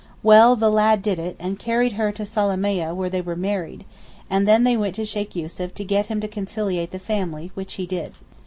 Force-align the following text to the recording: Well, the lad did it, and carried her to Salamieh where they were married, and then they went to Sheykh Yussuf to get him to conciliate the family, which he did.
Well, 0.23 0.55
the 0.55 0.71
lad 0.71 1.03
did 1.03 1.19
it, 1.19 1.35
and 1.39 1.59
carried 1.59 1.91
her 1.91 2.11
to 2.13 2.25
Salamieh 2.25 2.91
where 2.91 3.07
they 3.07 3.21
were 3.21 3.35
married, 3.35 3.85
and 4.31 4.47
then 4.47 4.63
they 4.63 4.75
went 4.75 4.95
to 4.95 5.05
Sheykh 5.05 5.35
Yussuf 5.35 5.75
to 5.75 5.85
get 5.85 6.07
him 6.07 6.19
to 6.21 6.27
conciliate 6.27 6.89
the 6.89 6.97
family, 6.97 7.51
which 7.53 7.73
he 7.75 7.85
did. 7.85 8.13